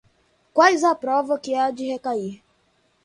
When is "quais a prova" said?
0.55-1.39